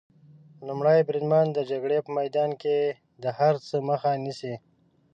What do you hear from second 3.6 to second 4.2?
څه مخه